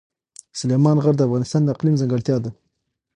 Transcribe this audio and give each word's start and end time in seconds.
سلیمان 0.59 0.97
غر 1.03 1.15
د 1.17 1.21
افغانستان 1.27 1.61
د 1.63 1.69
اقلیم 1.75 1.95
ځانګړتیا 2.01 2.37
ده. 2.43 2.51